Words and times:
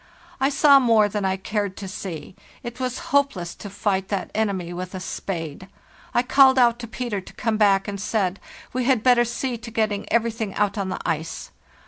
I 0.39 0.49
saw 0.49 0.79
more 0.79 1.07
than 1.07 1.25
I 1.25 1.37
cared 1.37 1.77
to 1.77 1.87
see; 1.87 2.35
it 2.63 2.79
was 2.79 3.13
hopeless 3.13 3.53
to 3.53 3.69
fight 3.69 4.07
that 4.07 4.31
enemy 4.33 4.73
with 4.73 4.95
a 4.95 4.99
spade. 4.99 5.67
I 6.11 6.23
called 6.23 6.57
out 6.57 6.79
to 6.79 6.87
Peter 6.87 7.21
to 7.21 7.33
come 7.33 7.57
back, 7.57 7.87
and 7.87 8.01
said, 8.01 8.39
'We 8.73 8.85
had 8.85 9.03
better 9.03 9.23
see 9.23 9.59
to 9.59 9.69
getting 9.69 10.11
everything 10.11 10.55
out 10.55 10.75
on 10.75 10.87
to 10.89 10.95
the 10.95 11.07
ice. 11.07 11.51